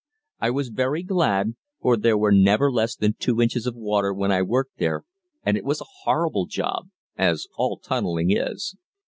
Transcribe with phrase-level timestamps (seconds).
[0.39, 4.31] I was very glad, for there were never less than two inches of water when
[4.31, 5.03] I worked there,
[5.43, 8.75] and it was a horrible job, as all tunneling is.